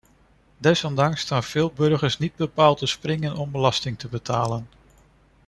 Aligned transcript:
Desondanks 0.57 1.19
staan 1.21 1.43
veel 1.43 1.71
burgers 1.71 2.17
niet 2.17 2.35
bepaald 2.35 2.77
te 2.77 2.85
springen 2.85 3.35
om 3.35 3.51
belasting 3.51 3.99
te 3.99 4.07
betalen. 4.07 4.67